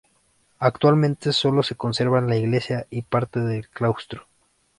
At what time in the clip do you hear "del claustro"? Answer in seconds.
3.39-4.25